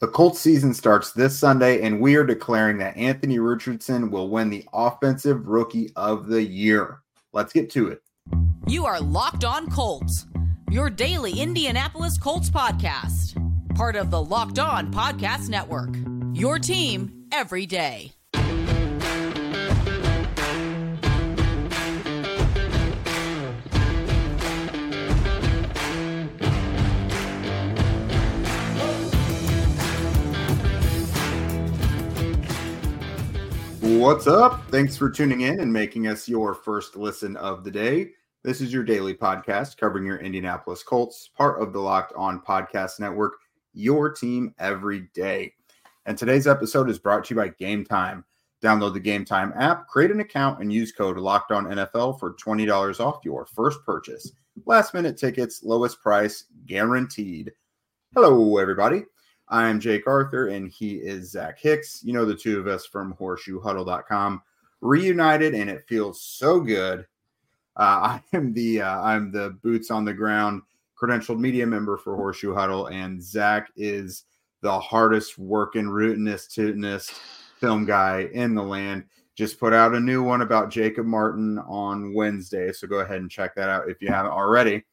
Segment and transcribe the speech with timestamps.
[0.00, 4.48] The Colts season starts this Sunday, and we are declaring that Anthony Richardson will win
[4.48, 7.02] the Offensive Rookie of the Year.
[7.34, 8.00] Let's get to it.
[8.66, 10.24] You are Locked On Colts,
[10.70, 13.36] your daily Indianapolis Colts podcast,
[13.76, 15.94] part of the Locked On Podcast Network.
[16.32, 18.14] Your team every day.
[33.98, 34.62] What's up?
[34.70, 38.12] Thanks for tuning in and making us your first listen of the day.
[38.44, 43.00] This is your daily podcast covering your Indianapolis Colts, part of the Locked On Podcast
[43.00, 43.34] Network,
[43.74, 45.52] your team every day.
[46.06, 48.22] And today's episode is brought to you by Gametime.
[48.62, 53.00] Download the Gametime app, create an account, and use code Locked On NFL for $20
[53.00, 54.32] off your first purchase.
[54.66, 57.52] Last minute tickets, lowest price guaranteed.
[58.14, 59.02] Hello, everybody.
[59.52, 62.04] I'm Jake Arthur, and he is Zach Hicks.
[62.04, 64.42] You know the two of us from HorseshoeHuddle.com,
[64.80, 67.00] reunited, and it feels so good.
[67.76, 70.62] Uh, I am the uh, I'm the boots on the ground
[71.00, 74.24] credentialed media member for Horseshoe Huddle, and Zach is
[74.60, 77.10] the hardest working, rootinest, tootinest
[77.58, 79.04] film guy in the land.
[79.34, 83.30] Just put out a new one about Jacob Martin on Wednesday, so go ahead and
[83.30, 84.84] check that out if you haven't already.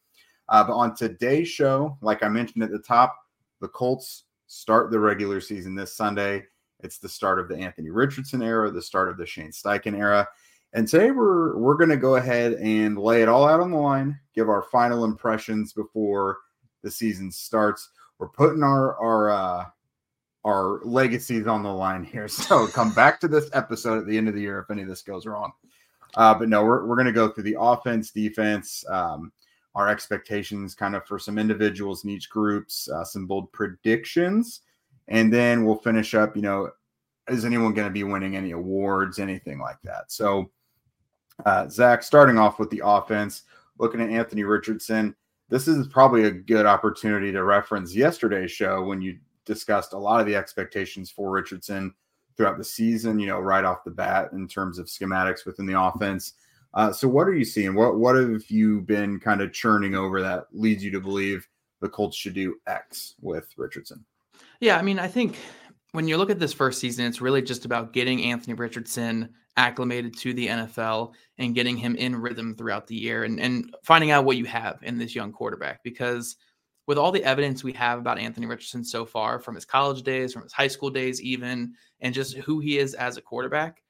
[0.48, 3.14] Uh, but on today's show, like I mentioned at the top,
[3.60, 6.44] the Colts start the regular season this Sunday.
[6.80, 10.26] It's the start of the Anthony Richardson era, the start of the Shane Steichen era.
[10.72, 13.78] And today we're we're going to go ahead and lay it all out on the
[13.78, 16.38] line, give our final impressions before
[16.82, 17.88] the season starts.
[18.18, 19.64] We're putting our our uh,
[20.44, 22.28] our legacies on the line here.
[22.48, 24.88] So come back to this episode at the end of the year if any of
[24.88, 25.52] this goes wrong.
[26.14, 29.32] Uh, but no, we're we're going to go through the offense, defense, um,
[29.78, 34.62] our expectations kind of for some individuals in each groups, uh, some bold predictions,
[35.06, 36.34] and then we'll finish up.
[36.34, 36.70] You know,
[37.28, 40.10] is anyone going to be winning any awards, anything like that?
[40.10, 40.50] So,
[41.46, 43.44] uh, Zach, starting off with the offense,
[43.78, 45.14] looking at Anthony Richardson,
[45.48, 50.20] this is probably a good opportunity to reference yesterday's show when you discussed a lot
[50.20, 51.94] of the expectations for Richardson
[52.36, 53.20] throughout the season.
[53.20, 56.32] You know, right off the bat in terms of schematics within the offense.
[56.74, 57.74] Uh, so what are you seeing?
[57.74, 61.46] What what have you been kind of churning over that leads you to believe
[61.80, 64.04] the Colts should do X with Richardson?
[64.60, 65.36] Yeah, I mean, I think
[65.92, 70.16] when you look at this first season, it's really just about getting Anthony Richardson acclimated
[70.18, 74.24] to the NFL and getting him in rhythm throughout the year and, and finding out
[74.24, 75.82] what you have in this young quarterback.
[75.82, 76.36] Because
[76.86, 80.32] with all the evidence we have about Anthony Richardson so far, from his college days,
[80.32, 83.82] from his high school days, even, and just who he is as a quarterback,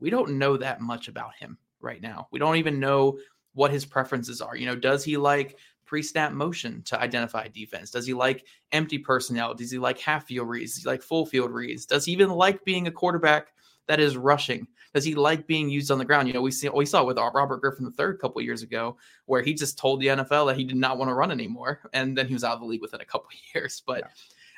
[0.00, 2.28] we don't know that much about him right now.
[2.30, 3.18] We don't even know
[3.54, 4.56] what his preferences are.
[4.56, 7.90] You know, does he like pre-snap motion to identify defense?
[7.90, 9.54] Does he like empty personnel?
[9.54, 10.74] Does he like half field reads?
[10.74, 11.86] Does he like full field reads?
[11.86, 13.48] Does he even like being a quarterback
[13.88, 14.66] that is rushing?
[14.94, 16.28] Does he like being used on the ground?
[16.28, 19.42] You know, we see we saw with Robert Griffin the third couple years ago, where
[19.42, 22.26] he just told the NFL that he did not want to run anymore, and then
[22.26, 23.82] he was out of the league within a couple years.
[23.86, 24.04] But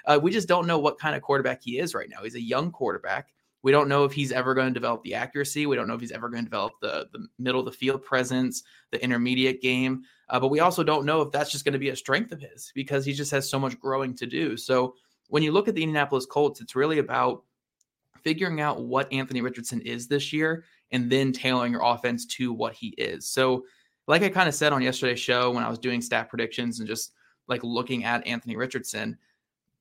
[0.07, 0.15] yeah.
[0.15, 2.23] uh, we just don't know what kind of quarterback he is right now.
[2.23, 3.34] He's a young quarterback.
[3.65, 5.65] We don't know if he's ever going to develop the accuracy.
[5.65, 8.05] We don't know if he's ever going to develop the, the middle of the field
[8.05, 10.03] presence, the intermediate game.
[10.29, 12.43] Uh, but we also don't know if that's just going to be a strength of
[12.43, 14.59] his because he just has so much growing to do.
[14.59, 14.97] So
[15.29, 17.43] when you look at the Indianapolis Colts, it's really about
[18.21, 22.75] figuring out what Anthony Richardson is this year and then tailoring your offense to what
[22.75, 23.27] he is.
[23.27, 23.65] So,
[24.07, 26.87] like I kind of said on yesterday's show when I was doing stat predictions and
[26.87, 27.13] just
[27.49, 29.17] like looking at Anthony Richardson,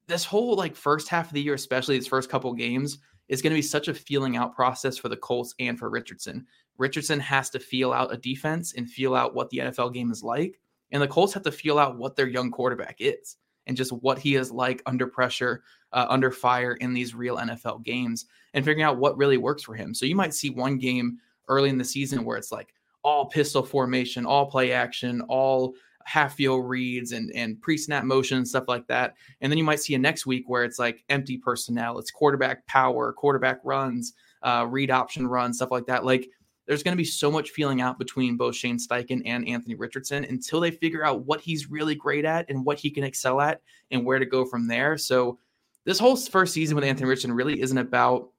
[0.08, 3.00] this whole like first half of the year, especially these first couple games,
[3.30, 6.46] is going to be such a feeling out process for the Colts and for Richardson.
[6.78, 10.24] Richardson has to feel out a defense and feel out what the NFL game is
[10.24, 10.60] like.
[10.92, 14.20] And the Colts have to feel out what their young quarterback is and just what
[14.20, 18.84] he is like under pressure, uh, under fire in these real NFL games and figuring
[18.84, 19.94] out what really works for him.
[19.94, 22.74] So you might see one game early in the season where it's like
[23.04, 28.38] all pistol formation, all play action, all half field reads and and pre snap motion
[28.38, 29.16] and stuff like that.
[29.42, 32.66] And then you might see a next week where it's like empty personnel, it's quarterback
[32.68, 36.06] power, quarterback runs, uh, read option runs, stuff like that.
[36.06, 36.30] Like
[36.66, 40.24] there's going to be so much feeling out between both Shane Steichen and Anthony Richardson
[40.26, 43.62] until they figure out what he's really great at and what he can excel at
[43.92, 44.98] and where to go from there.
[44.98, 45.40] So
[45.86, 48.30] this whole first season with Anthony Richardson really isn't about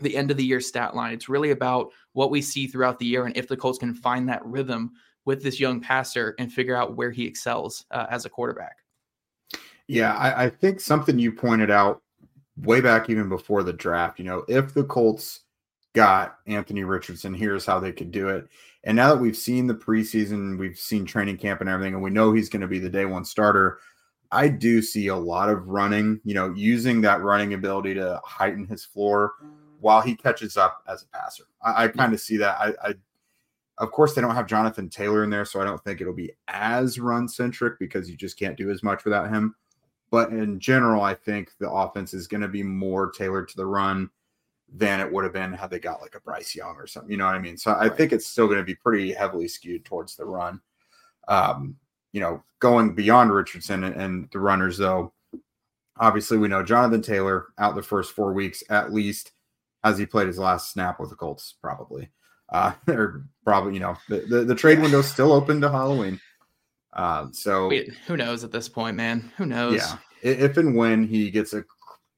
[0.00, 1.14] the end of the year stat line.
[1.14, 4.28] It's really about what we see throughout the year and if the Colts can find
[4.28, 4.92] that rhythm
[5.24, 8.78] with this young passer and figure out where he excels uh, as a quarterback.
[9.86, 12.02] Yeah, I, I think something you pointed out
[12.62, 15.40] way back even before the draft, you know, if the Colts
[15.94, 18.46] got Anthony Richardson, here's how they could do it.
[18.84, 22.10] And now that we've seen the preseason, we've seen training camp and everything, and we
[22.10, 23.78] know he's going to be the day one starter.
[24.30, 28.66] I do see a lot of running, you know, using that running ability to heighten
[28.66, 29.32] his floor
[29.80, 31.44] while he catches up as a passer.
[31.62, 32.58] I, I kind of see that.
[32.58, 32.94] I, I,
[33.78, 36.32] of course, they don't have Jonathan Taylor in there, so I don't think it'll be
[36.48, 39.54] as run centric because you just can't do as much without him.
[40.10, 43.66] But in general, I think the offense is going to be more tailored to the
[43.66, 44.10] run
[44.72, 47.10] than it would have been had they got like a Bryce Young or something.
[47.10, 47.56] You know what I mean?
[47.56, 50.60] So I think it's still going to be pretty heavily skewed towards the run.
[51.28, 51.76] Um,
[52.12, 55.12] you know, going beyond Richardson and, and the runners, though,
[55.98, 59.32] obviously we know Jonathan Taylor out the first four weeks at least.
[59.82, 61.54] Has he played his last snap with the Colts?
[61.60, 62.10] Probably.
[62.50, 66.20] Uh, or probably, you know, the, the, the trade window's still open to Halloween.
[66.92, 69.32] Uh, so Wait, who knows at this point, man?
[69.36, 69.76] Who knows?
[69.76, 69.96] Yeah.
[70.22, 71.64] If and when he gets a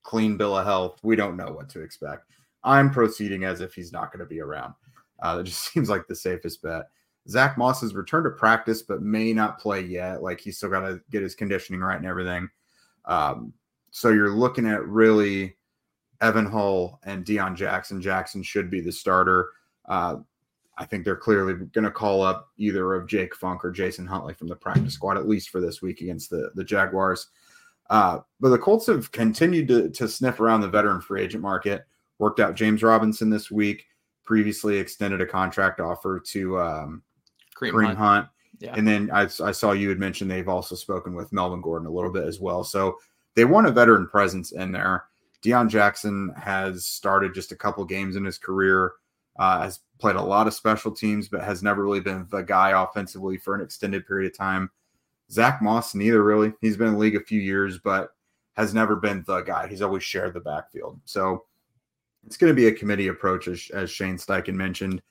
[0.02, 2.30] clean bill of health, we don't know what to expect.
[2.62, 4.74] I'm proceeding as if he's not going to be around.
[5.20, 6.84] Uh, that just seems like the safest bet.
[7.28, 10.22] Zack Moss has returned to practice, but may not play yet.
[10.22, 12.48] Like he's still got to get his conditioning right and everything.
[13.04, 13.52] Um,
[13.90, 15.56] so you're looking at really
[16.20, 18.00] Evan Hull and Deon Jackson.
[18.00, 19.50] Jackson should be the starter.
[19.88, 20.16] Uh,
[20.78, 24.34] I think they're clearly going to call up either of Jake Funk or Jason Huntley
[24.34, 27.28] from the practice squad, at least for this week against the, the Jaguars.
[27.88, 31.86] Uh, but the Colts have continued to, to sniff around the veteran free agent market.
[32.18, 33.86] Worked out James Robinson this week,
[34.24, 37.02] previously extended a contract offer to um,
[37.58, 37.98] Kareem, Kareem Hunt.
[37.98, 38.28] Hunt.
[38.58, 38.74] Yeah.
[38.74, 41.90] And then I, I saw you had mentioned they've also spoken with Melvin Gordon a
[41.90, 42.64] little bit as well.
[42.64, 42.96] So
[43.34, 45.04] they want a veteran presence in there.
[45.44, 48.92] Deon Jackson has started just a couple games in his career,
[49.38, 52.70] uh, has played a lot of special teams, but has never really been the guy
[52.82, 54.70] offensively for an extended period of time.
[55.30, 56.52] Zack Moss, neither really.
[56.60, 58.10] He's been in the league a few years, but
[58.56, 59.66] has never been the guy.
[59.66, 61.00] He's always shared the backfield.
[61.04, 61.44] So
[62.24, 65.02] it's going to be a committee approach, as, as Shane Steichen mentioned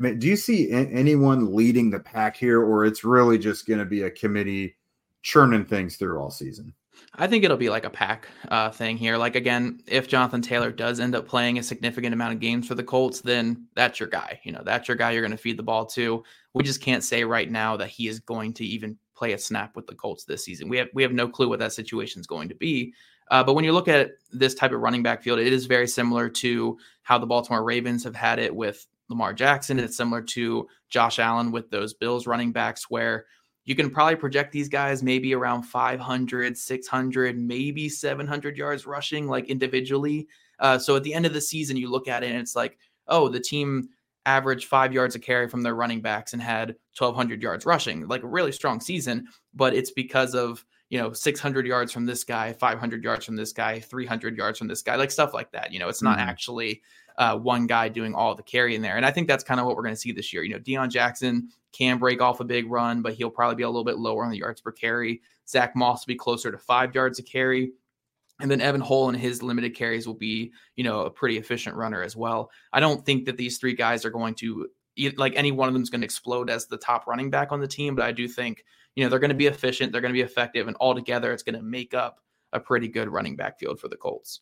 [0.00, 4.02] do you see anyone leading the pack here, or it's really just going to be
[4.02, 4.76] a committee
[5.22, 6.74] churning things through all season?
[7.14, 9.16] I think it'll be like a pack uh, thing here.
[9.16, 12.74] Like again, if Jonathan Taylor does end up playing a significant amount of games for
[12.74, 14.40] the Colts, then that's your guy.
[14.44, 16.22] You know, that's your guy you're going to feed the ball to.
[16.54, 19.76] We just can't say right now that he is going to even play a snap
[19.76, 20.68] with the Colts this season.
[20.68, 22.94] We have we have no clue what that situation is going to be.
[23.30, 25.86] Uh, but when you look at this type of running back field, it is very
[25.86, 29.78] similar to how the Baltimore Ravens have had it with Lamar Jackson.
[29.78, 33.26] It's similar to Josh Allen with those Bills running backs, where
[33.70, 39.48] you can probably project these guys maybe around 500, 600, maybe 700 yards rushing, like
[39.48, 40.26] individually.
[40.58, 42.78] Uh, so at the end of the season, you look at it and it's like,
[43.06, 43.88] oh, the team
[44.26, 48.24] averaged five yards a carry from their running backs and had 1,200 yards rushing, like
[48.24, 49.28] a really strong season.
[49.54, 53.52] But it's because of you know 600 yards from this guy, 500 yards from this
[53.52, 55.72] guy, 300 yards from this guy, like stuff like that.
[55.72, 56.28] You know, it's not mm-hmm.
[56.28, 56.82] actually
[57.18, 58.96] uh, one guy doing all the carry in there.
[58.96, 60.42] And I think that's kind of what we're going to see this year.
[60.42, 63.68] You know, Deon Jackson can break off a big run, but he'll probably be a
[63.68, 65.20] little bit lower on the yards per carry.
[65.48, 67.72] Zack Moss will be closer to five yards a carry.
[68.40, 71.76] And then Evan Hull and his limited carries will be, you know, a pretty efficient
[71.76, 72.50] runner as well.
[72.72, 74.68] I don't think that these three guys are going to
[75.16, 77.60] like any one of them is going to explode as the top running back on
[77.60, 78.64] the team, but I do think,
[78.94, 81.42] you know, they're going to be efficient, they're going to be effective, and altogether it's
[81.42, 82.20] going to make up
[82.52, 84.40] a pretty good running back field for the Colts.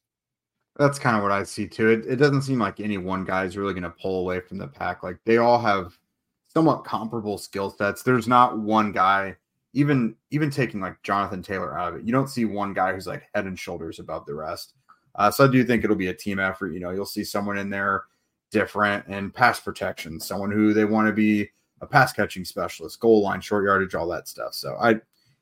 [0.79, 1.89] That's kind of what I see too.
[1.89, 4.59] It, it doesn't seem like any one guy is really going to pull away from
[4.59, 5.03] the pack.
[5.03, 5.99] Like they all have
[6.47, 8.03] somewhat comparable skill sets.
[8.03, 9.37] There's not one guy,
[9.73, 13.07] even even taking like Jonathan Taylor out of it, you don't see one guy who's
[13.07, 14.75] like head and shoulders above the rest.
[15.17, 16.73] Uh, so I do think it'll be a team effort.
[16.73, 18.05] You know, you'll see someone in there
[18.51, 21.49] different and pass protection, someone who they want to be
[21.81, 24.55] a pass catching specialist, goal line, short yardage, all that stuff.
[24.55, 24.97] So I,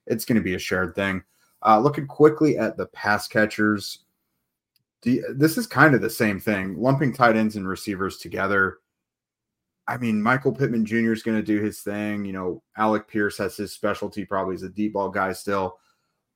[0.07, 1.23] it's going to be a shared thing.
[1.65, 4.06] Uh, looking quickly at the pass catchers,
[5.03, 8.79] this is kind of the same thing, lumping tight ends and receivers together.
[9.89, 11.13] I mean, Michael Pittman Jr.
[11.13, 12.25] is going to do his thing.
[12.25, 15.79] You know, Alec Pierce has his specialty, probably as a deep ball guy still.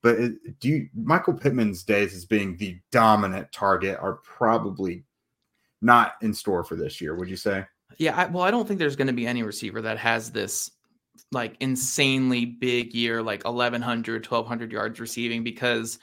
[0.02, 5.04] But it, do you, Michael Pittman's days as being the dominant target are probably
[5.82, 7.64] not in store for this year, would you say?
[7.98, 10.70] Yeah, I, well, I don't think there's going to be any receiver that has this
[11.32, 15.98] like insanely big year, like 1,100, 1,200 yards receiving, because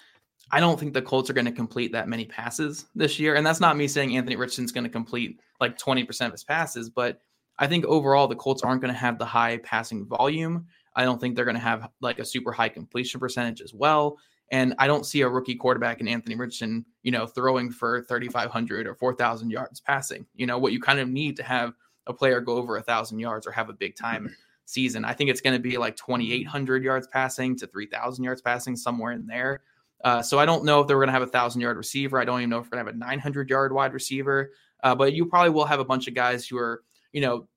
[0.52, 3.36] I don't think the Colts are going to complete that many passes this year.
[3.36, 6.90] And that's not me saying Anthony Richardson's going to complete like 20% of his passes,
[6.90, 7.20] but
[7.60, 10.68] I think overall the Colts aren't going to have the high passing volume.
[10.96, 14.18] I don't think they're going to have like a super high completion percentage as well.
[14.52, 18.88] And I don't see a rookie quarterback in Anthony Richardson, you know, throwing for 3,500
[18.88, 20.26] or 4,000 yards passing.
[20.36, 21.74] You know, what you kind of need to have
[22.06, 24.34] a player go over a thousand yards or have a big time
[24.66, 25.04] season.
[25.04, 29.12] I think it's going to be like 2,800 yards passing to 3,000 yards passing, somewhere
[29.12, 29.62] in there.
[30.04, 32.20] Uh, so I don't know if they're going to have a thousand yard receiver.
[32.20, 34.52] I don't even know if we're going to have a 900 yard wide receiver.
[34.84, 37.48] Uh, but you probably will have a bunch of guys who are, you know,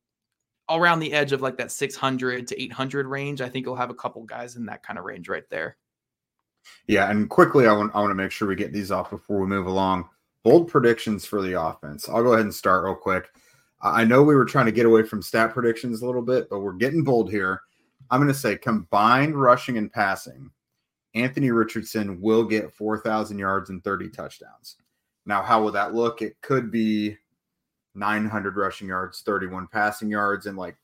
[0.71, 3.41] around the edge of like that 600 to 800 range.
[3.41, 5.77] I think you'll have a couple guys in that kind of range right there.
[6.87, 9.41] Yeah, and quickly, I want I want to make sure we get these off before
[9.41, 10.09] we move along.
[10.43, 12.09] Bold predictions for the offense.
[12.09, 13.29] I'll go ahead and start real quick.
[13.83, 16.61] I know we were trying to get away from stat predictions a little bit, but
[16.61, 17.63] we're getting bold here.
[18.11, 20.51] I'm going to say combined rushing and passing.
[21.15, 24.77] Anthony Richardson will get 4,000 yards and 30 touchdowns.
[25.27, 26.23] Now, how will that look?
[26.23, 27.17] It could be
[27.95, 30.77] 900 rushing yards, 31 passing yards, and like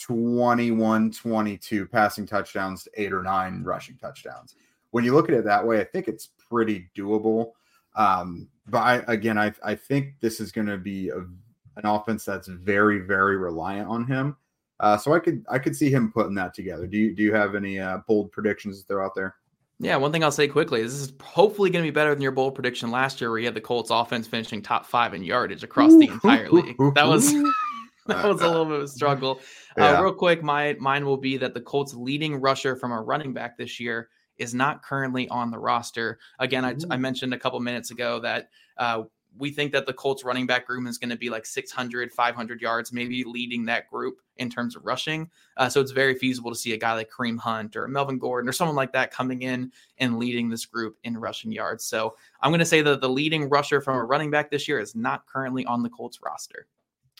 [0.00, 4.54] 21, 22 passing touchdowns, to eight or nine rushing touchdowns.
[4.90, 7.52] When you look at it that way, I think it's pretty doable.
[7.96, 12.24] Um, but I, again, I, I think this is going to be a, an offense
[12.24, 14.36] that's very, very reliant on him.
[14.82, 16.86] Uh, so I could I could see him putting that together.
[16.86, 19.36] Do you do you have any uh, bold predictions that they're out there?
[19.78, 22.22] Yeah, one thing I'll say quickly is this is hopefully going to be better than
[22.22, 25.24] your bold prediction last year, where you had the Colts offense finishing top five in
[25.24, 26.76] yardage across the entire league.
[26.94, 27.32] That was
[28.06, 29.40] that was a little bit of a struggle.
[29.78, 29.98] Uh, yeah.
[29.98, 33.32] Uh, real quick, my mine will be that the Colts' leading rusher from a running
[33.32, 34.08] back this year
[34.38, 36.18] is not currently on the roster.
[36.40, 38.48] Again, I, I mentioned a couple minutes ago that
[38.78, 39.04] uh,
[39.38, 42.60] we think that the Colts running back room is going to be like 600, 500
[42.60, 45.30] yards, maybe leading that group in terms of rushing.
[45.56, 48.48] Uh, so it's very feasible to see a guy like Kareem Hunt or Melvin Gordon
[48.48, 51.84] or someone like that coming in and leading this group in rushing yards.
[51.84, 54.78] So I'm going to say that the leading rusher from a running back this year
[54.78, 56.66] is not currently on the Colts roster.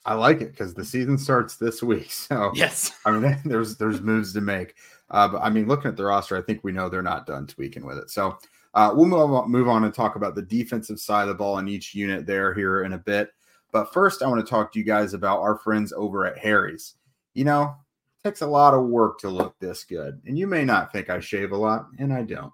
[0.04, 2.10] I like it because the season starts this week.
[2.32, 4.74] So yes, I mean there's there's moves to make.
[5.10, 7.46] Uh, but I mean, looking at the roster, I think we know they're not done
[7.46, 8.10] tweaking with it.
[8.10, 8.38] So
[8.74, 9.06] uh, we'll
[9.48, 12.54] move on, and talk about the defensive side of the ball in each unit there
[12.54, 13.30] here in a bit.
[13.72, 16.94] But first, I want to talk to you guys about our friends over at Harry's.
[17.34, 17.74] You know,
[18.18, 21.10] it takes a lot of work to look this good, and you may not think
[21.10, 22.52] I shave a lot, and I don't.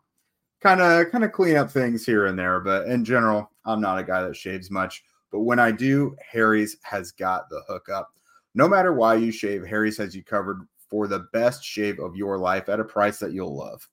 [0.60, 3.98] Kind of, kind of clean up things here and there, but in general, I'm not
[3.98, 5.04] a guy that shaves much.
[5.30, 8.12] But when I do, Harry's has got the hookup.
[8.54, 12.38] No matter why you shave, Harry's has you covered for the best shave of your
[12.38, 13.86] life at a price that you'll love.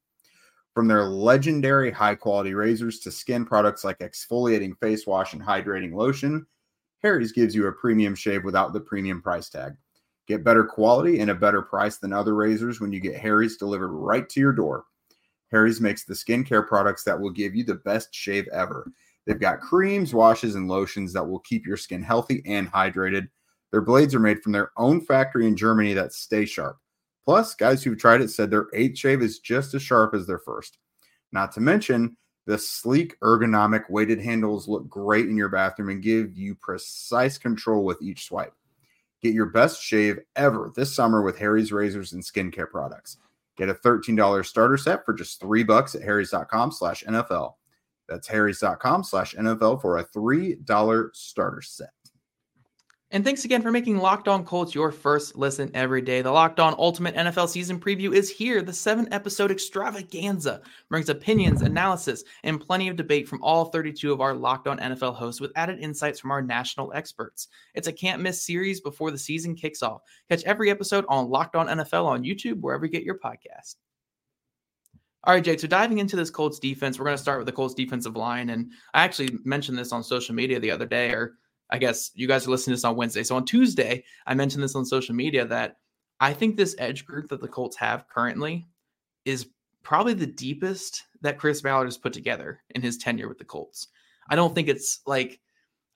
[0.75, 5.93] From their legendary high quality razors to skin products like exfoliating face wash and hydrating
[5.93, 6.45] lotion,
[7.01, 9.73] Harry's gives you a premium shave without the premium price tag.
[10.27, 13.91] Get better quality and a better price than other razors when you get Harry's delivered
[13.91, 14.83] right to your door.
[15.49, 18.91] Harry's makes the skincare products that will give you the best shave ever.
[19.25, 23.29] They've got creams, washes, and lotions that will keep your skin healthy and hydrated.
[23.71, 26.79] Their blades are made from their own factory in Germany that stay sharp.
[27.25, 30.39] Plus, guys who've tried it said their eighth shave is just as sharp as their
[30.39, 30.77] first.
[31.31, 32.15] Not to mention,
[32.45, 37.83] the sleek, ergonomic weighted handles look great in your bathroom and give you precise control
[37.83, 38.53] with each swipe.
[39.23, 43.17] Get your best shave ever this summer with Harry's razors and skincare products.
[43.57, 47.53] Get a $13 starter set for just three bucks at harrys.com slash NFL.
[48.07, 51.94] That's harrys.com slash NFL for a $3 starter set.
[53.15, 56.21] And thanks again for making Locked On Colts your first listen every day.
[56.21, 58.61] The Locked On Ultimate NFL Season Preview is here.
[58.61, 64.19] The seven episode extravaganza brings opinions, analysis, and plenty of debate from all 32 of
[64.19, 67.47] our Locked On NFL hosts with added insights from our national experts.
[67.73, 70.01] It's a can't miss series before the season kicks off.
[70.27, 73.75] Catch every episode on Locked On NFL on YouTube, wherever you get your podcast.
[75.23, 75.61] All right, Jake.
[75.61, 78.49] So diving into this Colts defense, we're going to start with the Colts defensive line.
[78.49, 81.37] And I actually mentioned this on social media the other day, or
[81.69, 83.23] I guess you guys are listening to this on Wednesday.
[83.23, 85.77] So on Tuesday, I mentioned this on social media that
[86.19, 88.67] I think this edge group that the Colts have currently
[89.25, 89.47] is
[89.83, 93.87] probably the deepest that Chris Ballard has put together in his tenure with the Colts.
[94.29, 95.39] I don't think it's like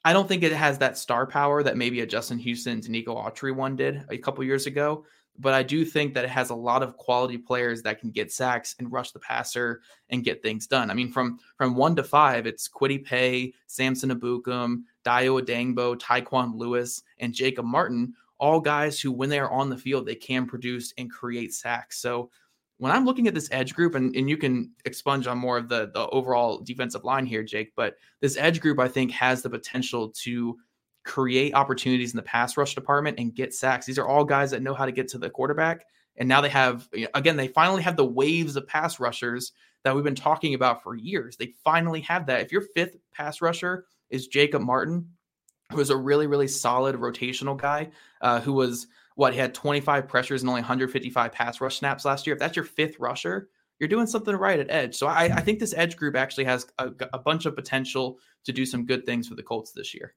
[0.05, 3.53] I don't think it has that star power that maybe a Justin Houston Denico Autry
[3.53, 5.05] one did a couple years ago.
[5.37, 8.31] But I do think that it has a lot of quality players that can get
[8.31, 10.91] sacks and rush the passer and get things done.
[10.91, 16.55] I mean, from from one to five, it's Kwity Paye, Samson Ebukam, Dayo Odeyingbo, Tyquan
[16.55, 20.45] Lewis, and Jacob Martin, all guys who, when they are on the field, they can
[20.45, 21.99] produce and create sacks.
[21.99, 22.29] So
[22.77, 25.67] when I'm looking at this edge group, and, and you can expunge on more of
[25.67, 29.49] the, the overall defensive line here, Jake, but this edge group, I think, has the
[29.49, 30.57] potential to
[31.03, 33.85] create opportunities in the pass rush department and get sacks.
[33.85, 35.85] These are all guys that know how to get to the quarterback.
[36.17, 40.03] And now they have, again, they finally have the waves of pass rushers that we've
[40.03, 41.35] been talking about for years.
[41.35, 42.41] They finally have that.
[42.41, 45.09] If your fifth pass rusher is Jacob Martin,
[45.71, 47.89] who is a really, really solid rotational guy
[48.21, 52.25] uh, who was what he had 25 pressures and only 155 pass rush snaps last
[52.25, 52.33] year.
[52.35, 53.49] If that's your fifth rusher,
[53.79, 54.95] you're doing something right at edge.
[54.95, 58.51] So I, I think this edge group actually has a, a, bunch of potential to
[58.51, 60.15] do some good things for the Colts this year.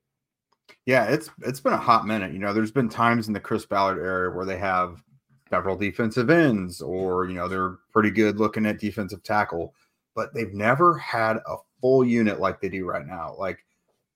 [0.86, 2.32] Yeah, it's it's been a hot minute.
[2.32, 5.02] You know, there's been times in the Chris Ballard era where they have
[5.50, 9.74] several defensive ends, or you know, they're pretty good looking at defensive tackle,
[10.14, 13.34] but they've never had a full unit like they do right now.
[13.38, 13.64] Like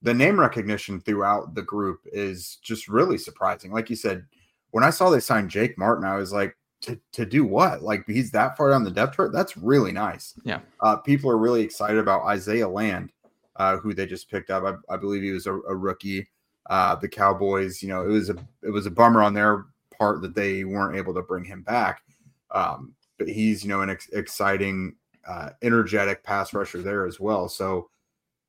[0.02, 3.72] the name recognition throughout the group is just really surprising.
[3.72, 4.26] Like you said,
[4.70, 7.82] when I saw they signed Jake Martin, I was like, to, to do what?
[7.82, 9.32] Like he's that far down the depth chart.
[9.32, 10.34] That's really nice.
[10.44, 10.60] Yeah.
[10.80, 13.10] Uh, people are really excited about Isaiah Land,
[13.56, 14.64] uh, who they just picked up.
[14.64, 16.28] I, I believe he was a, a rookie.
[16.68, 20.20] Uh, the Cowboys, you know, it was a it was a bummer on their part
[20.22, 22.02] that they weren't able to bring him back.
[22.50, 27.48] Um, but he's you know an ex- exciting, uh, energetic pass rusher there as well.
[27.48, 27.88] So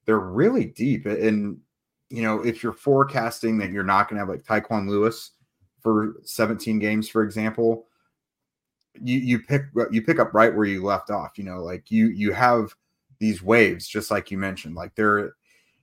[0.07, 1.05] they're really deep.
[1.05, 1.59] And
[2.09, 5.31] you know, if you're forecasting that you're not going to have like Tyquan Lewis
[5.81, 7.85] for 17 games, for example,
[8.99, 11.37] you you pick you pick up right where you left off.
[11.37, 12.73] You know, like you you have
[13.19, 14.73] these waves, just like you mentioned.
[14.73, 15.33] Like there,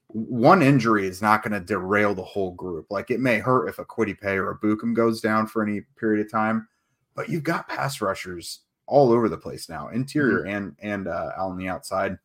[0.08, 2.86] one injury is not going to derail the whole group.
[2.90, 6.24] Like it may hurt if a Paye or a Bukum goes down for any period
[6.24, 6.66] of time,
[7.14, 10.56] but you've got pass rushers all over the place now, interior mm-hmm.
[10.56, 12.18] and and uh, out on the outside.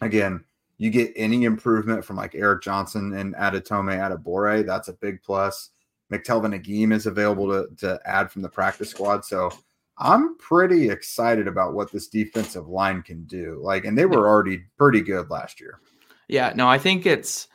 [0.00, 0.44] Again,
[0.78, 5.70] you get any improvement from like Eric Johnson and Adetomiwa Adebawore, that's a big plus.
[6.10, 9.24] McTelvin Agim is available to, to add from the practice squad.
[9.24, 9.50] So
[9.98, 13.60] I'm pretty excited about what this defensive line can do.
[13.62, 15.80] Like, and they were already pretty good last year.
[16.28, 17.48] Yeah, no, I think it's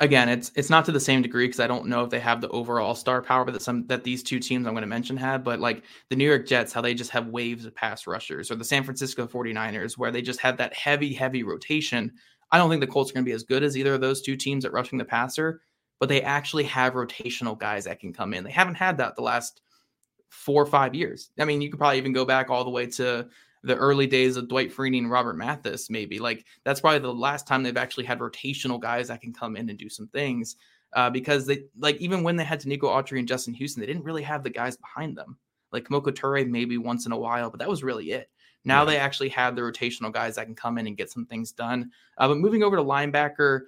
[0.00, 2.40] again, it's it's not to the same degree because I don't know if they have
[2.40, 5.44] the overall star power that some that these two teams I'm going to mention had,
[5.44, 8.56] but like the New York Jets, how they just have waves of pass rushers, or
[8.56, 12.12] the San Francisco 49ers, where they just have that heavy, heavy rotation.
[12.52, 14.22] I don't think the Colts are going to be as good as either of those
[14.22, 15.62] two teams at rushing the passer,
[15.98, 18.44] but they actually have rotational guys that can come in.
[18.44, 19.60] They haven't had that the last
[20.28, 21.30] four or five years.
[21.38, 23.28] I mean, you could probably even go back all the way to
[23.62, 26.18] the early days of Dwight Freeney and Robert Mathis, maybe.
[26.18, 29.70] Like that's probably the last time they've actually had rotational guys that can come in
[29.70, 30.56] and do some things.
[30.92, 34.04] Uh, because they like even when they had Denico Autry and Justin Houston, they didn't
[34.04, 35.36] really have the guys behind them.
[35.72, 38.30] Like Kemoko Turay maybe once in a while, but that was really it.
[38.64, 38.86] Now yeah.
[38.86, 41.90] they actually have the rotational guys that can come in and get some things done.
[42.18, 43.62] Uh, but moving over to linebacker,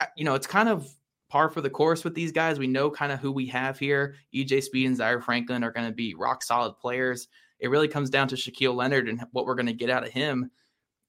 [0.00, 0.88] uh, you know, it's kind of
[1.28, 2.58] par for the course with these guys.
[2.58, 4.16] We know kind of who we have here.
[4.34, 7.28] EJ Speed and Zaire Franklin are going to be rock solid players.
[7.60, 10.10] It really comes down to Shaquille Leonard and what we're going to get out of
[10.10, 10.50] him.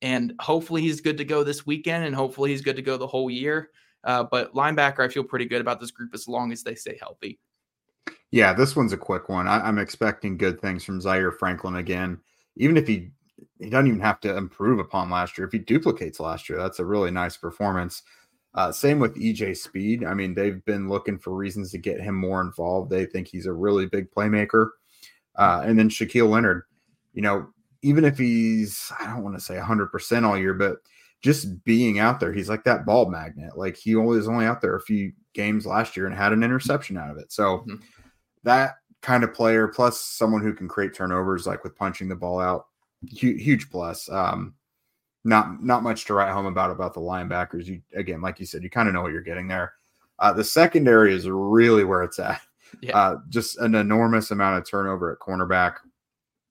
[0.02, 3.08] And hopefully he's good to go this weekend, and hopefully he's good to go the
[3.08, 3.70] whole year.
[4.04, 6.98] Uh, but linebacker, I feel pretty good about this group as long as they stay
[7.00, 7.40] healthy.
[8.32, 9.48] Yeah, this one's a quick one.
[9.48, 12.20] I, am expecting good things from Zaire Franklin again.
[12.56, 13.12] Even if he
[13.62, 15.46] he doesn't even have to improve upon last year.
[15.46, 18.02] If he duplicates last year, that's a really nice performance.
[18.54, 20.04] Uh, same with EJ Speed.
[20.04, 22.90] I mean, they've been looking for reasons to get him more involved.
[22.90, 24.72] They think he's a really big playmaker.
[25.36, 26.64] Uh, and then Shaquille Leonard,
[27.14, 27.48] you know,
[27.84, 30.78] even if he's, I don't want to say 100% all year, but
[31.22, 33.58] just being out there, he's like that ball magnet.
[33.58, 36.98] Like he was only out there a few games last year and had an interception
[36.98, 37.32] out of it.
[37.32, 37.76] So mm-hmm.
[38.44, 42.40] that kind of player, plus someone who can create turnovers, like with punching the ball
[42.40, 42.66] out,
[43.08, 44.10] huge, plus.
[44.10, 44.56] Um,
[45.24, 47.66] not not much to write home about about the linebackers.
[47.66, 49.74] You again, like you said, you kind of know what you're getting there.
[50.20, 52.42] Uh, the secondary is really where it's at.
[52.82, 52.98] Yeah.
[52.98, 55.76] Uh, just an enormous amount of turnover at cornerback.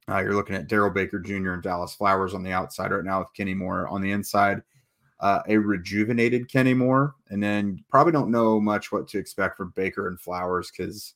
[0.08, 1.52] Uh, you're looking at Darrell Baker Jr.
[1.52, 4.62] and Dallas Flowers on the outside right now with Kenny Moore on the inside.
[5.20, 9.72] Uh, a rejuvenated Kenny Moore, and then probably don't know much what to expect from
[9.76, 11.14] Baker and Flowers because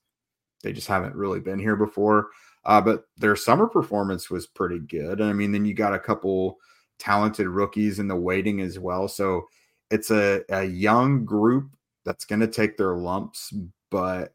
[0.62, 2.28] they just haven't really been here before.
[2.66, 5.20] Uh, but their summer performance was pretty good.
[5.20, 6.58] And I mean, then you got a couple
[6.98, 9.08] talented rookies in the waiting as well.
[9.08, 9.46] So
[9.90, 11.70] it's a, a young group
[12.04, 13.52] that's going to take their lumps,
[13.90, 14.34] but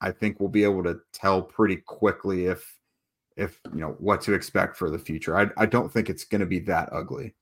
[0.00, 2.76] I think we'll be able to tell pretty quickly if
[3.36, 5.36] if you know what to expect for the future.
[5.36, 7.34] I, I don't think it's going to be that ugly.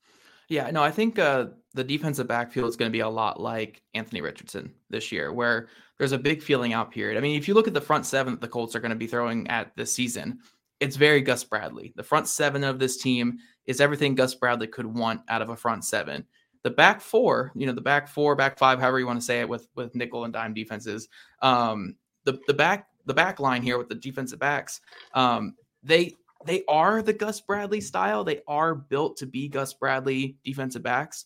[0.49, 3.81] Yeah, no, I think uh, the defensive backfield is going to be a lot like
[3.93, 7.17] Anthony Richardson this year, where there's a big feeling out period.
[7.17, 8.95] I mean, if you look at the front seven that the Colts are going to
[8.95, 10.39] be throwing at this season,
[10.79, 11.93] it's very Gus Bradley.
[11.95, 15.55] The front seven of this team is everything Gus Bradley could want out of a
[15.55, 16.25] front seven.
[16.63, 19.39] The back four, you know, the back four, back five, however you want to say
[19.39, 21.07] it, with with nickel and dime defenses.
[21.41, 24.81] Um, the the back the back line here with the defensive backs,
[25.13, 26.13] um, they
[26.45, 28.23] they are the Gus Bradley style.
[28.23, 31.25] They are built to be Gus Bradley defensive backs,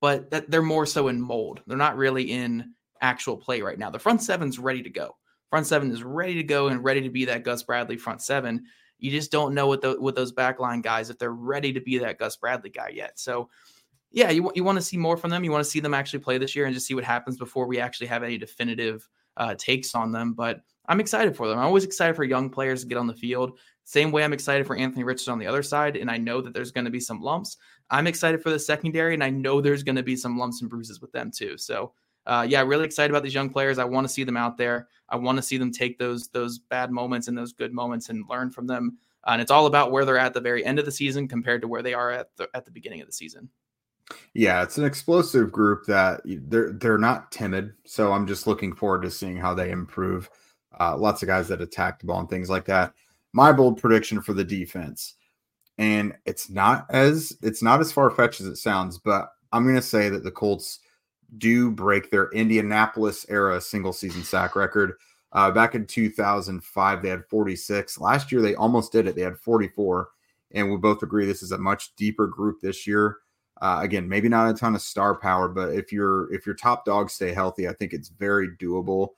[0.00, 1.62] but that they're more so in mold.
[1.66, 3.90] They're not really in actual play right now.
[3.90, 5.16] The front seven's ready to go.
[5.50, 8.64] Front seven is ready to go and ready to be that Gus Bradley front seven.
[8.98, 11.98] You just don't know what the with those backline guys if they're ready to be
[11.98, 13.18] that Gus Bradley guy yet.
[13.18, 13.48] So,
[14.10, 15.44] yeah, you you want to see more from them.
[15.44, 17.66] You want to see them actually play this year and just see what happens before
[17.66, 20.34] we actually have any definitive uh, takes on them.
[20.34, 21.58] But I'm excited for them.
[21.58, 23.58] I'm always excited for young players to get on the field.
[23.84, 26.52] Same way I'm excited for Anthony Richardson on the other side, and I know that
[26.52, 27.56] there's going to be some lumps.
[27.90, 30.68] I'm excited for the secondary, and I know there's going to be some lumps and
[30.68, 31.56] bruises with them too.
[31.56, 31.92] So
[32.28, 33.78] uh, yeah, really excited about these young players.
[33.78, 34.88] I want to see them out there.
[35.08, 38.24] I want to see them take those those bad moments and those good moments and
[38.28, 38.98] learn from them.
[39.26, 41.62] Uh, and it's all about where they're at the very end of the season compared
[41.62, 43.48] to where they are at the at the beginning of the season.
[44.34, 47.72] Yeah, it's an explosive group that they're they're not timid.
[47.86, 50.28] So I'm just looking forward to seeing how they improve.
[50.78, 52.92] Uh, lots of guys that attack the ball and things like that.
[53.32, 55.14] my bold prediction for the defense,
[55.78, 59.76] and it's not as it's not as far fetched as it sounds, but I'm going
[59.76, 60.80] to say that the Colts
[61.36, 64.94] do break their Indianapolis era single season sack record.
[65.32, 67.98] Uh, back in 2005, they had 46.
[67.98, 69.14] Last year, they almost did it.
[69.14, 70.08] They had 44.
[70.52, 73.18] And we both agree this is a much deeper group this year.
[73.60, 76.84] Uh, again, maybe not a ton of star power, but if your if your top
[76.84, 79.10] dogs stay healthy, I think it's very doable.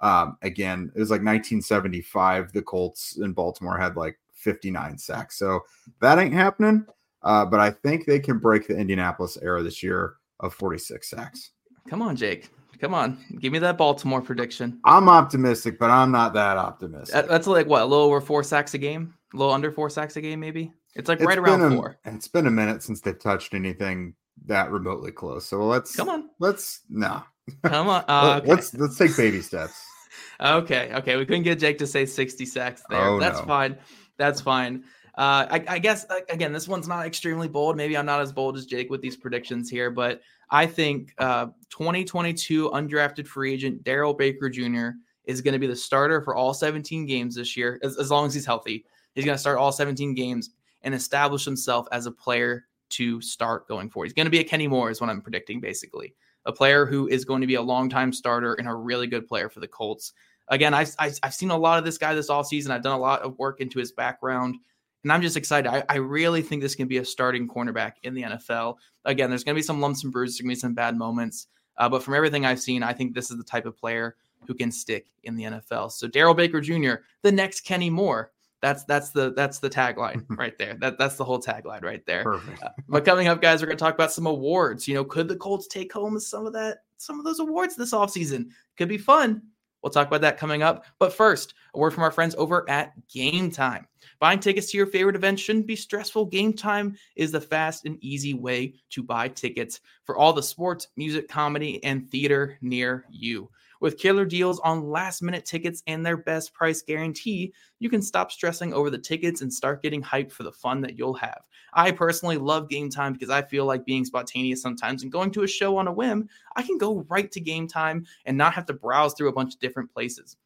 [0.00, 2.52] Um, again, it was like 1975.
[2.52, 5.62] The Colts in Baltimore had like 59 sacks, so
[6.00, 6.86] that ain't happening.
[7.22, 11.50] Uh, but I think they can break the Indianapolis era this year of 46 sacks.
[11.88, 12.50] Come on, Jake.
[12.80, 14.78] Come on, give me that Baltimore prediction.
[14.84, 17.26] I'm optimistic, but I'm not that optimistic.
[17.26, 20.16] That's like what a little over four sacks a game, a little under four sacks
[20.16, 20.72] a game, maybe.
[20.94, 21.98] It's like it's right around a, four.
[22.04, 24.14] It's been a minute since they've touched anything
[24.46, 25.46] that remotely close.
[25.46, 26.30] So let's come on.
[26.38, 27.22] Let's no.
[27.64, 28.04] Come on.
[28.08, 28.48] Uh, okay.
[28.48, 29.82] Let's let's take baby steps.
[30.40, 30.92] okay.
[30.94, 31.16] Okay.
[31.16, 33.00] We couldn't get Jake to say 60 sacks there.
[33.00, 33.46] Oh, That's no.
[33.46, 33.76] fine.
[34.18, 34.84] That's fine.
[35.16, 37.76] Uh, I, I, guess again, this one's not extremely bold.
[37.76, 41.46] Maybe I'm not as bold as Jake with these predictions here, but I think uh,
[41.70, 44.90] 2022 undrafted free agent Darrell Baker Jr.
[45.24, 48.26] is going to be the starter for all 17 games this year, as, as long
[48.26, 48.84] as he's healthy.
[49.14, 50.50] He's going to start all 17 games
[50.82, 54.06] and establish himself as a player to start going forward.
[54.06, 56.14] He's going to be a Kenny Moore, is what I'm predicting, basically.
[56.46, 59.50] A player who is going to be a long-time starter and a really good player
[59.50, 60.12] for the Colts.
[60.48, 62.70] Again, I've, I've, I've seen a lot of this guy this offseason.
[62.70, 64.56] I've done a lot of work into his background
[65.04, 65.70] and I'm just excited.
[65.70, 68.76] I, I, really think this can be a starting cornerback in the NFL.
[69.04, 70.96] Again, there's going to be some lumps and bruises, there's going to be some bad
[70.96, 71.46] moments.
[71.76, 74.54] Uh, but from everything I've seen, I think this is the type of player who
[74.54, 75.92] can stick in the NFL.
[75.92, 78.32] So Darrell Baker Jr., the next Kenny Moore.
[78.60, 80.76] That's that's the that's the tagline right there.
[80.80, 82.24] That that's the whole tagline right there.
[82.24, 82.60] Perfect.
[82.60, 84.88] Uh, but coming up, guys, we're going to talk about some awards.
[84.88, 87.92] You know, could the Colts take home some of that, some of those awards this
[87.92, 88.48] offseason?
[88.76, 89.42] Could be fun.
[89.82, 90.84] We'll talk about that coming up.
[90.98, 93.84] But first, a word from our friends over at Gametime.
[94.20, 96.30] Buying tickets to your favorite event shouldn't be stressful.
[96.30, 101.28] Gametime is the fast and easy way to buy tickets for all the sports, music,
[101.28, 103.48] comedy, and theater near you.
[103.80, 108.32] With killer deals on last minute tickets and their best price guarantee, you can stop
[108.32, 111.42] stressing over the tickets and start getting hyped for the fun that you'll have.
[111.72, 115.48] I personally love Gametime because I feel like being spontaneous sometimes and going to a
[115.48, 119.14] show on a whim, I can go right to Gametime and not have to browse
[119.14, 120.36] through a bunch of different places.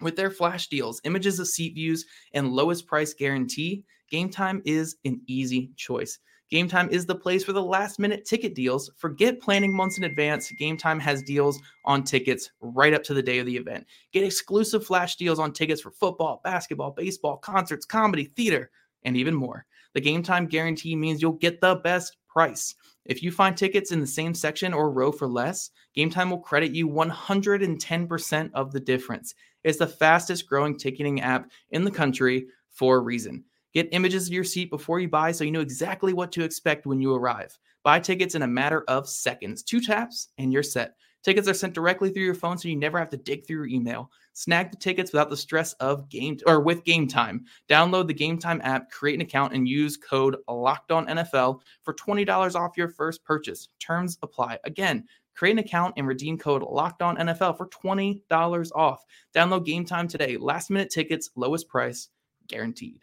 [0.00, 5.20] With their flash deals, images of seat views, and lowest price guarantee, Gametime is an
[5.26, 6.18] easy choice.
[6.50, 8.90] Gametime is the place for the last minute ticket deals.
[8.96, 10.50] Forget planning months in advance.
[10.52, 13.86] Gametime has deals on tickets right up to the day of the event.
[14.12, 18.70] Get exclusive flash deals on tickets for football, basketball, baseball, concerts, comedy, theater,
[19.02, 19.66] and even more.
[19.98, 22.76] The Gametime guarantee means you'll get the best price.
[23.04, 26.70] If you find tickets in the same section or row for less, Gametime will credit
[26.70, 29.34] you 110% of the difference.
[29.64, 33.42] It's the fastest growing ticketing app in the country for a reason.
[33.74, 36.86] Get images of your seat before you buy so you know exactly what to expect
[36.86, 37.58] when you arrive.
[37.82, 39.64] Buy tickets in a matter of seconds.
[39.64, 40.94] Two taps and you're set.
[41.24, 43.66] Tickets are sent directly through your phone so you never have to dig through your
[43.66, 44.12] email.
[44.38, 47.40] Snag the tickets without the stress of game or with Gametime.
[47.68, 52.86] Download the Gametime app, create an account, and use code LOCKEDONNFL for $20 off your
[52.86, 53.66] first purchase.
[53.80, 54.60] Terms apply.
[54.62, 59.04] Again, create an account and redeem code LOCKEDONNFL for $20 off.
[59.34, 60.36] Download Gametime today.
[60.36, 62.08] Last minute tickets, lowest price,
[62.46, 63.00] guaranteed.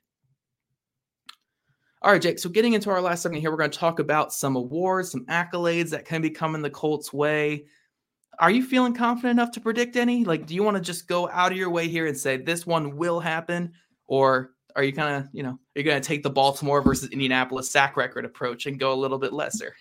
[2.01, 2.39] All right, Jake.
[2.39, 5.25] So getting into our last segment here, we're going to talk about some awards, some
[5.25, 7.65] accolades that can be coming the Colts' way.
[8.39, 10.25] Are you feeling confident enough to predict any?
[10.25, 12.65] Like, do you want to just go out of your way here and say this
[12.65, 13.73] one will happen,
[14.07, 17.09] or are you kind of, you know, are you going to take the Baltimore versus
[17.09, 19.75] Indianapolis sack record approach and go a little bit lesser?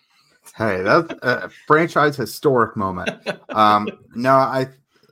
[0.57, 3.11] Hey, that's a franchise historic moment.
[3.49, 4.69] Um, no, I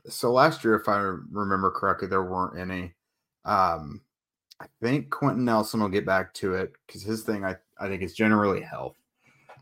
[0.07, 2.93] so last year, if I remember correctly, there weren't any.
[3.45, 4.01] Um,
[4.59, 8.01] I think Quenton Nelson will get back to it because his thing, I, I think,
[8.01, 8.95] is generally health.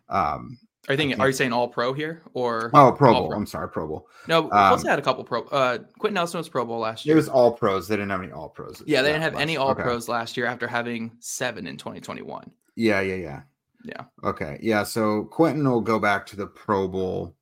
[0.09, 1.19] Um, are you thinking?
[1.21, 2.71] Are you saying all pro here or?
[2.73, 3.27] Oh, Pro Bowl.
[3.27, 3.37] Pro?
[3.37, 4.07] I'm sorry, Pro Bowl.
[4.27, 5.43] No, um, also had a couple pro.
[5.43, 7.13] Uh, Quenton Nelson was Pro Bowl last year.
[7.13, 7.87] It was all pros.
[7.87, 8.81] They didn't have any all pros.
[8.85, 9.83] Yeah, they didn't have any all okay.
[9.83, 12.51] pros last year after having seven in 2021.
[12.75, 13.41] Yeah, yeah, yeah.
[13.83, 14.03] Yeah.
[14.23, 14.59] Okay.
[14.61, 14.83] Yeah.
[14.83, 17.35] So Quenton will go back to the Pro Bowl.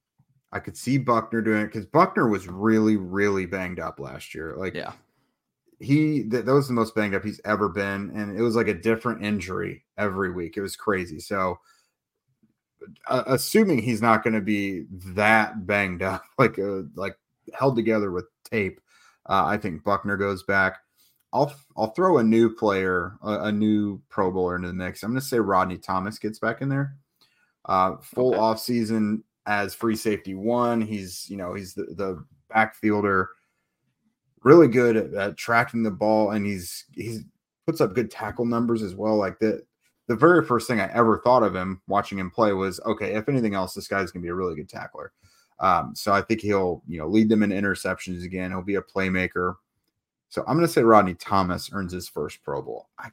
[0.51, 4.55] I could see Buckner doing it because Buckner was really, really banged up last year.
[4.57, 4.93] Like, yeah,
[5.79, 8.67] he that, that was the most banged up he's ever been, and it was like
[8.67, 10.57] a different injury every week.
[10.57, 11.19] It was crazy.
[11.19, 11.59] So,
[13.07, 17.17] uh, assuming he's not going to be that banged up, like uh, like
[17.53, 18.79] held together with tape,
[19.27, 20.77] uh, I think Buckner goes back.
[21.31, 25.03] I'll I'll throw a new player, a, a new Pro Bowler into the mix.
[25.03, 26.95] I'm going to say Rodney Thomas gets back in there.
[27.65, 28.39] Uh, full okay.
[28.39, 30.81] off season as free safety one.
[30.81, 33.27] He's you know he's the, the backfielder
[34.43, 37.23] really good at, at, tracking the ball, and he's he's
[37.65, 39.15] puts up good tackle numbers as well.
[39.17, 39.61] Like the
[40.09, 43.13] the very first thing I ever thought of him watching him play was okay.
[43.13, 45.13] If anything else, this guy's gonna be a really good tackler.
[45.59, 48.49] Um, so I think he'll you know lead them in interceptions again.
[48.49, 49.55] He'll be a playmaker.
[50.29, 52.89] So I'm gonna say Rodney Thomas earns his first Pro Bowl.
[52.97, 53.09] I,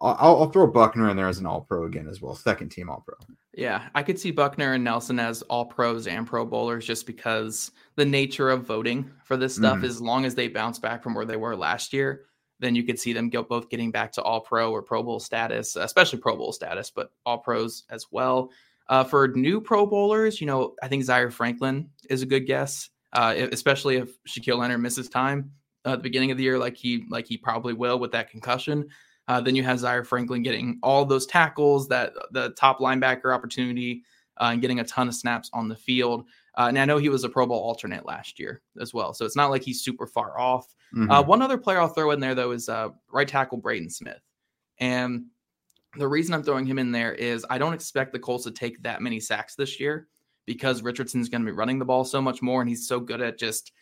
[0.00, 2.90] I'll, I'll, throw Buckner in there as an All Pro again as well, second team
[2.90, 3.14] All Pro.
[3.54, 7.70] Yeah, I could see Buckner and Nelson as All Pros and Pro Bowlers just because
[7.94, 9.76] the nature of voting for this stuff.
[9.76, 9.84] Mm-hmm.
[9.84, 12.24] As long as they bounce back from where they were last year,
[12.62, 15.76] then you could see them both getting back to All Pro or Pro Bowl status,
[15.76, 18.50] especially Pro Bowl status, but All Pros as well.
[18.88, 22.90] Uh, for new Pro Bowlers, you know, I think Zaire Franklin is a good guess,
[23.12, 25.50] uh, especially if Shaquille Leonard misses time
[25.84, 28.88] at the beginning of the year, like he like he probably will with that concussion.
[29.28, 34.02] Uh, then you have Zaire Franklin getting all those tackles, that the top linebacker opportunity,
[34.40, 36.24] uh, and getting a ton of snaps on the field.
[36.56, 39.24] Uh, and I know he was a Pro Bowl alternate last year as well, so
[39.24, 40.74] it's not like he's super far off.
[40.92, 41.28] Uh, mm-hmm.
[41.28, 44.20] one other player I'll throw in there though is uh, right tackle Braden Smith,
[44.78, 45.24] and
[45.96, 48.82] the reason I'm throwing him in there is I don't expect the Colts to take
[48.82, 50.08] that many sacks this year
[50.46, 53.20] because Richardson's going to be running the ball so much more, and he's so good
[53.20, 53.72] at just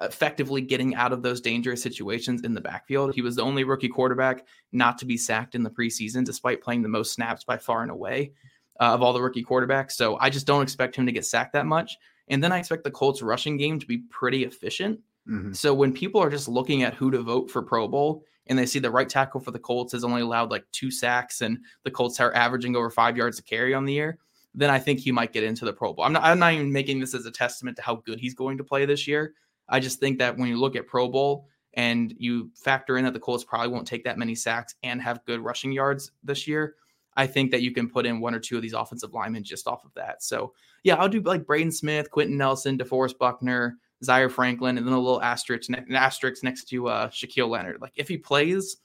[0.00, 3.14] effectively getting out of those dangerous situations in the backfield.
[3.14, 6.82] He was the only rookie quarterback not to be sacked in the preseason, despite playing
[6.82, 8.32] the most snaps by far and away
[8.80, 9.92] uh, of all the rookie quarterbacks.
[9.92, 11.96] So I just don't expect him to get sacked that much.
[12.28, 15.00] And then I expect the Colts rushing game to be pretty efficient.
[15.28, 15.52] Mm-hmm.
[15.52, 18.66] So when people are just looking at who to vote for Pro Bowl and they
[18.66, 21.90] see the right tackle for the Colts has only allowed like two sacks and the
[21.90, 24.18] Colts are averaging over five yards to carry on the year,
[24.54, 26.04] then I think he might get into the Pro Bowl.
[26.04, 28.58] I'm not, I'm not even making this as a testament to how good he's going
[28.58, 29.34] to play this year.
[29.68, 33.14] I just think that when you look at Pro Bowl and you factor in that
[33.14, 36.74] the Colts probably won't take that many sacks and have good rushing yards this year,
[37.16, 39.66] I think that you can put in one or two of these offensive linemen just
[39.66, 40.22] off of that.
[40.22, 44.94] So yeah, I'll do like Braden Smith, Quenton Nelson, DeForest Buckner, Zaire Franklin, and then
[44.94, 47.80] a little asterisk, ne- asterisk next to uh, Shaquille Leonard.
[47.80, 48.78] Like if he plays,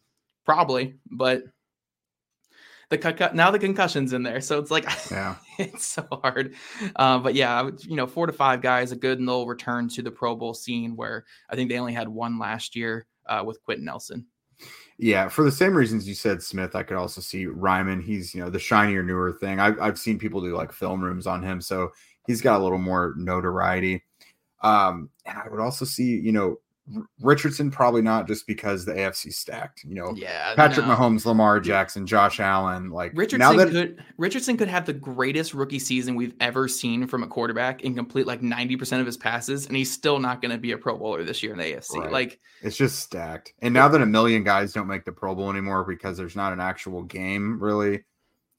[0.45, 1.43] probably, but
[2.89, 6.55] the con- now the concussions in there, so it's like yeah, it's so hard.
[6.95, 10.01] Uh, but yeah, you know, four to five guys, a good and they'll return to
[10.01, 13.61] the Pro Bowl scene where I think they only had one last year uh, with
[13.63, 14.25] Quenton Nelson.
[14.99, 18.03] Yeah, for the same reasons you said Smith, I could also see Raimann.
[18.03, 19.59] He's you know the shinier, newer thing.
[19.59, 21.91] I've I've seen people do like film rooms on him, so
[22.25, 24.03] he's got a little more notoriety.
[24.63, 26.57] Um, and I would also see you know
[27.21, 29.83] Richardson probably not just because the AFC stacked.
[29.83, 30.95] You know, yeah, Patrick no.
[30.95, 32.89] Mahomes, Lamar Jackson, Josh Allen.
[32.89, 37.05] Like Richardson now that, could Richardson could have the greatest rookie season we've ever seen
[37.07, 40.41] from a quarterback and complete like ninety percent of his passes, and he's still not
[40.41, 41.97] going to be a Pro Bowler this year in the AFC.
[41.97, 42.11] Right.
[42.11, 43.53] Like it's just stacked.
[43.61, 46.53] And now that a million guys don't make the Pro Bowl anymore because there's not
[46.53, 48.05] an actual game, really,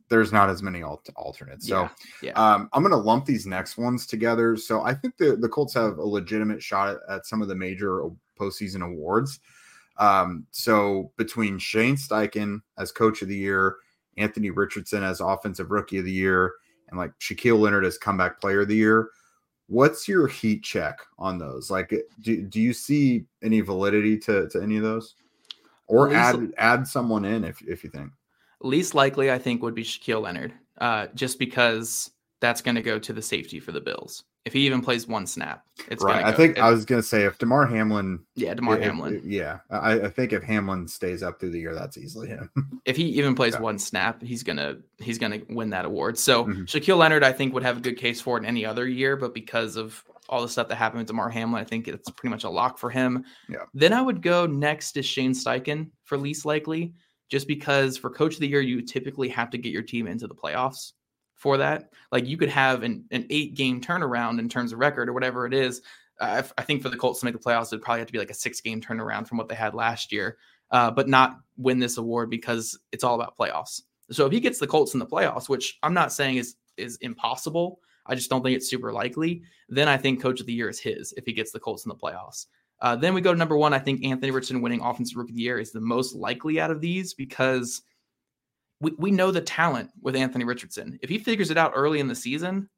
[0.09, 1.68] there's not as many alt- alternates.
[1.68, 1.88] So yeah,
[2.23, 2.33] yeah.
[2.33, 4.57] Um, I'm going to lump these next ones together.
[4.57, 7.55] So I think the, the Colts have a legitimate shot at, at some of the
[7.55, 8.03] major
[8.38, 9.40] postseason awards.
[9.99, 13.77] Um, so between Shane Steichen as coach of the year,
[14.16, 16.55] Anthony Richardson as offensive rookie of the year,
[16.88, 19.11] and like Shaquille Leonard as comeback player of the year,
[19.66, 21.71] what's your heat check on those?
[21.71, 25.14] Like, do, do you see any validity to, to any of those?
[25.87, 28.11] Or add add someone in if, if you think
[28.61, 32.99] Least likely, I think, would be Shaquille Leonard, uh, just because that's going to go
[32.99, 34.25] to the safety for the Bills.
[34.44, 36.25] If he even plays one snap, it's right.
[36.25, 39.59] I think it, I was going to say if Damar Hamlin, yeah, Damar Hamlin, yeah,
[39.68, 42.51] I, I, think if Hamlin stays up through the year, that's easily him.
[42.87, 43.61] if he even plays yeah.
[43.61, 46.16] one snap, he's gonna he's gonna win that award.
[46.16, 46.62] So mm-hmm.
[46.62, 49.16] Shaquille Leonard, I think, would have a good case for it in any other year,
[49.16, 52.31] but because of all the stuff that happened with Damar Hamlin, I think it's pretty
[52.31, 53.25] much a lock for him.
[53.51, 53.64] Yeah.
[53.75, 56.94] Then I would go next to Shane Steichen for least likely
[57.29, 60.27] just because for coach of the year, you typically have to get your team into
[60.27, 60.93] the playoffs
[61.35, 61.91] for that.
[62.11, 65.47] Like you could have an, an eight game turnaround in terms of record or whatever
[65.47, 65.83] it is.
[66.21, 68.19] Uh, I think for the Colts to make the playoffs, it'd probably have to be
[68.19, 70.37] like a six game turnaround from what they had last year,
[70.73, 73.83] uh, but not win this award because it's all about playoffs.
[74.11, 76.97] So if he gets the Colts in the playoffs, which I'm not saying is is
[76.99, 79.43] impossible, I just don't think it's super likely.
[79.69, 81.91] Then I think Coach of the Year is his if he gets the Colts in
[81.91, 82.47] the playoffs.
[82.81, 83.75] Uh, then we go to number one.
[83.75, 86.71] I think Anthony Richardson winning Offensive Rookie of the Year is the most likely out
[86.71, 87.83] of these because
[88.81, 90.99] we, we know the talent with Anthony Richardson.
[91.03, 92.69] If he figures it out early in the season,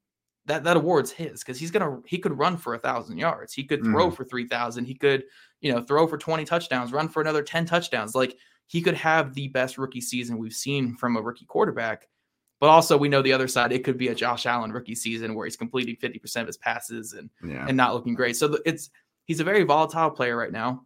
[0.46, 3.62] that that award's his because he's gonna he could run for a thousand yards, he
[3.62, 4.16] could throw mm.
[4.16, 5.24] for three thousand, he could
[5.60, 8.14] you know throw for twenty touchdowns, run for another ten touchdowns.
[8.14, 8.36] Like
[8.66, 12.08] he could have the best rookie season we've seen from a rookie quarterback.
[12.58, 13.72] But also, we know the other side.
[13.72, 16.56] It could be a Josh Allen rookie season where he's completing fifty percent of his
[16.56, 17.66] passes and yeah.
[17.68, 18.36] and not looking great.
[18.36, 18.90] So it's
[19.24, 20.82] he's a very volatile player right now.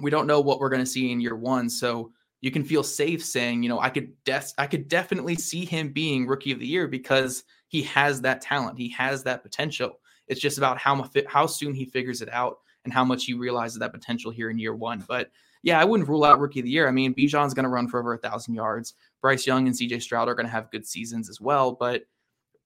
[0.00, 2.82] We don't know what we're going to see in year one, so you can feel
[2.82, 4.12] safe saying, you know, I could
[4.58, 8.78] I could definitely see him being rookie of the year because he has that talent,
[8.78, 10.00] he has that potential.
[10.28, 13.78] It's just about how how soon he figures it out and how much he realizes
[13.78, 15.04] that potential here in year one.
[15.06, 15.30] But
[15.62, 16.86] yeah, I wouldn't rule out rookie of the year.
[16.86, 18.94] I mean, Bijan's going to run for over a thousand yards.
[19.20, 22.02] Bryce Young and CJ Stroud are going to have good seasons as well, but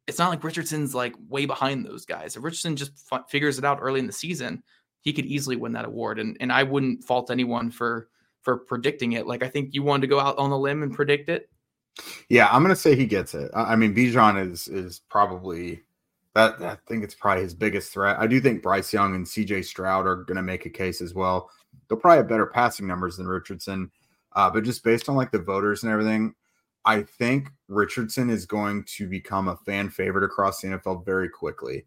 [0.07, 2.37] it's not like Richardson's like way behind those guys.
[2.37, 4.63] If Richardson just f- figures it out early in the season,
[5.03, 6.19] he could easily win that award.
[6.19, 8.09] And and I wouldn't fault anyone for
[8.41, 9.27] for predicting it.
[9.27, 11.51] Like I think you wanted to go out on the limb and predict it.
[12.29, 13.51] Yeah, I'm gonna say he gets it.
[13.55, 15.83] I mean, Bijan is is probably
[16.35, 16.61] that.
[16.63, 18.19] I think it's probably his biggest threat.
[18.19, 19.63] I do think Bryce Young and C.J.
[19.63, 21.51] Stroud are gonna make a case as well.
[21.89, 23.91] They'll probably have better passing numbers than Richardson,
[24.35, 26.35] uh, but just based on like the voters and everything,
[26.85, 31.85] I think Richardson is going to become a fan favorite across the NFL very quickly.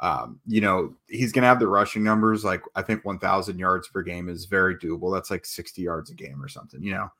[0.00, 2.44] Um, you know, he's going to have the rushing numbers.
[2.44, 5.12] Like, I think 1,000 yards per game is very doable.
[5.12, 7.10] That's like 60 yards a game or something, you know.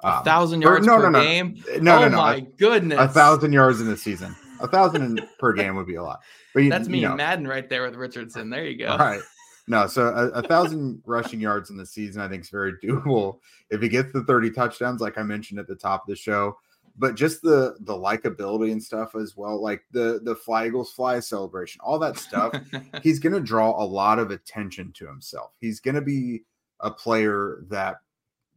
[0.00, 1.22] Um, a thousand yards no, per no, no.
[1.22, 1.62] game.
[1.80, 2.16] No, oh no, no.
[2.18, 2.98] my goodness.
[3.00, 4.36] A thousand yards in the season.
[4.60, 6.20] A thousand per game would be a lot.
[6.52, 7.14] But you, that's me you know.
[7.14, 8.50] Madden right there with Richardson.
[8.50, 8.88] There you go.
[8.88, 9.22] All right.
[9.68, 13.38] No, so a, a, thousand rushing yards in the season, I think, is very doable.
[13.70, 16.56] If he gets the 30 touchdowns, like I mentioned at the top of the show,
[16.98, 21.20] but just the the likability and stuff as well, like the the Fly Eagles Fly
[21.20, 22.52] celebration, all that stuff,
[23.02, 25.52] he's gonna draw a lot of attention to himself.
[25.60, 26.44] He's gonna be
[26.80, 27.96] a player that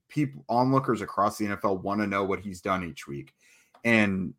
[0.09, 3.33] people onlookers across the NFL want to know what he's done each week.
[3.85, 4.33] And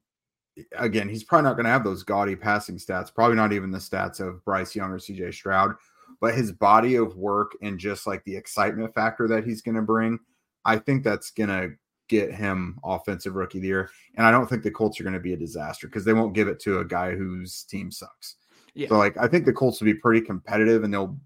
[0.77, 3.79] again, he's probably not going to have those gaudy passing stats, probably not even the
[3.79, 5.75] stats of Bryce Young or CJ Stroud,
[6.21, 9.83] but his body of work and just like the excitement factor that he's going to
[9.83, 10.19] bring,
[10.65, 11.77] I think that's going to
[12.11, 13.91] get him offensive rookie of the year.
[14.17, 16.35] And I don't think the Colts are going to be a disaster because they won't
[16.35, 18.35] give it to a guy whose team sucks.
[18.75, 18.89] Yeah.
[18.89, 21.17] So like I think the Colts will be pretty competitive and they'll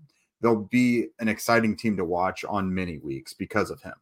[0.42, 3.94] they'll be an exciting team to watch on many weeks because of him.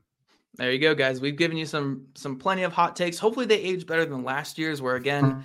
[0.56, 1.20] There you go, guys.
[1.20, 3.18] We've given you some some plenty of hot takes.
[3.18, 5.40] Hopefully they age better than last year's, where again, mm-hmm.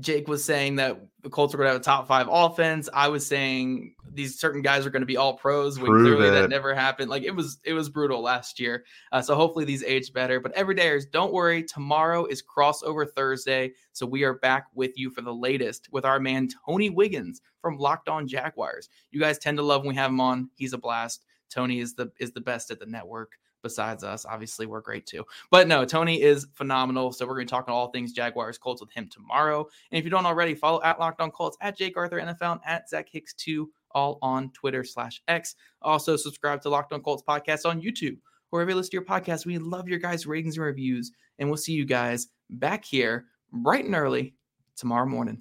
[0.00, 2.88] Jake was saying that the Colts are going to have a top five offense.
[2.94, 6.30] I was saying these certain guys are going to be all pros when clearly it.
[6.30, 7.10] that never happened.
[7.10, 8.84] Like it was, it was brutal last year.
[9.10, 10.38] Uh, so hopefully these age better.
[10.38, 11.64] But everydayers, don't worry.
[11.64, 16.20] Tomorrow is crossover Thursday, so we are back with you for the latest with our
[16.20, 18.88] man Tony Wiggins from Locked On Jaguars.
[19.10, 20.50] You guys tend to love when we have him on.
[20.54, 21.24] He's a blast.
[21.50, 23.32] Tony is the is the best at the network
[23.62, 24.24] besides us.
[24.24, 25.24] Obviously, we're great too.
[25.50, 27.12] But no, Tony is phenomenal.
[27.12, 29.66] So we're going to talk all things Jaguars Colts with him tomorrow.
[29.90, 32.60] And if you don't already, follow at Locked On Colts, at Jake Arthur NFL, and
[32.64, 35.56] at Zach Hicks 2, all on Twitter slash X.
[35.82, 38.18] Also, subscribe to Locked On Colts podcast on YouTube.
[38.50, 41.12] Wherever you listen to your podcast, we love your guys' ratings and reviews.
[41.38, 44.34] And we'll see you guys back here bright and early
[44.76, 45.36] tomorrow morning.